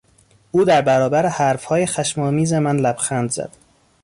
او 0.51 0.63
در 0.63 0.81
برابر 0.81 1.27
حرفهای 1.27 1.85
خشم 1.85 2.21
آمیز 2.21 2.53
من 2.53 2.77
لبخند 2.77 3.31
زد. 3.31 3.51